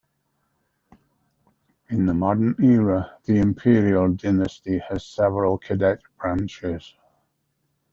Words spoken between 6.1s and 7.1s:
branches.